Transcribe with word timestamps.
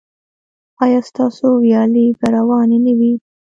ایا 0.83 0.99
ستاسو 1.09 1.47
ویالې 1.63 2.05
به 2.19 2.27
روانې 2.35 2.77
نه 2.85 2.93
وي؟ 2.97 3.13